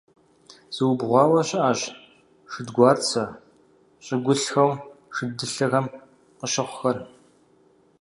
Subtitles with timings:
[0.75, 1.81] Зыубгъуауэ щыӀэщ
[2.51, 3.23] шэдгуарцэ
[4.05, 4.71] щӀыгулъхэу
[5.15, 5.85] шэдылъэхэм
[6.37, 6.97] къыщыхъухэр.